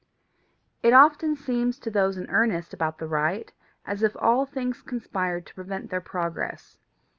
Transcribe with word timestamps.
It 0.81 0.93
often 0.93 1.35
seems 1.35 1.77
to 1.77 1.91
those 1.91 2.17
in 2.17 2.27
earnest 2.31 2.73
about 2.73 2.97
the 2.97 3.05
right 3.07 3.51
as 3.85 4.01
if 4.01 4.17
all 4.19 4.47
things 4.47 4.81
conspired 4.81 5.45
to 5.45 5.53
prevent 5.53 5.91
their 5.91 6.01
progress. 6.01 6.79